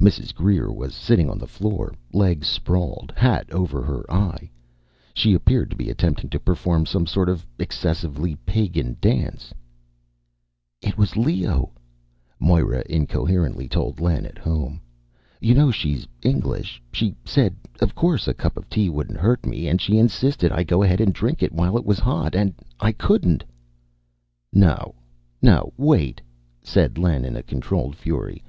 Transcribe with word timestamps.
Mrs. 0.00 0.34
Greer 0.34 0.72
was 0.72 0.96
sitting 0.96 1.30
on 1.30 1.38
the 1.38 1.46
floor, 1.46 1.94
legs 2.12 2.48
sprawled, 2.48 3.12
hat 3.16 3.48
over 3.52 3.80
her 3.82 4.02
eye. 4.12 4.50
She 5.14 5.32
appeared 5.32 5.70
to 5.70 5.76
be 5.76 5.88
attempting 5.88 6.28
to 6.30 6.40
perform 6.40 6.86
some 6.86 7.06
sort 7.06 7.28
of 7.28 7.46
excessively 7.56 8.34
pagan 8.44 8.96
dance. 9.00 9.54
"It 10.82 10.98
was 10.98 11.16
Leo," 11.16 11.70
Moira 12.40 12.82
incoherently 12.90 13.68
told 13.68 14.00
Len 14.00 14.26
at 14.26 14.38
home. 14.38 14.80
"You 15.40 15.54
know 15.54 15.70
she's 15.70 16.08
English 16.20 16.82
she 16.92 17.14
said 17.24 17.54
of 17.80 17.94
course 17.94 18.26
a 18.26 18.34
cup 18.34 18.56
of 18.56 18.68
tea 18.68 18.90
wouldn't 18.90 19.20
hurt 19.20 19.46
me, 19.46 19.68
and 19.68 19.80
she 19.80 19.98
insisted 19.98 20.50
I 20.50 20.64
go 20.64 20.82
ahead 20.82 21.00
and 21.00 21.14
drink 21.14 21.44
it 21.44 21.52
while 21.52 21.76
it 21.76 21.84
was 21.84 22.00
hot, 22.00 22.34
and 22.34 22.54
I 22.80 22.90
couldn't" 22.90 23.44
"No, 24.52 24.96
no 25.40 25.72
wait," 25.76 26.20
said 26.60 26.98
Len 26.98 27.24
in 27.24 27.36
a 27.36 27.42
controlled 27.44 27.94
fury. 27.94 28.42